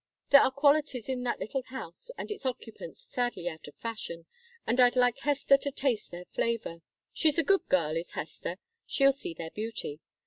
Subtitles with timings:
[0.31, 4.25] "There are qualities in that little house and its occupants sadly out of fashion,
[4.65, 6.81] and I'd like Hester to taste their flavor.
[7.13, 9.99] She's a good girl, is Hester; she'll see their beauty.